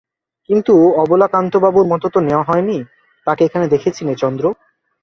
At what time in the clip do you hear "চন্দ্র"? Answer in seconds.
4.23-4.45